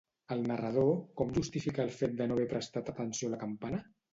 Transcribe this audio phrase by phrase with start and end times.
[0.35, 0.87] El narrador,
[1.21, 3.87] com justifica el fet de no haver prestat atenció a la Campana?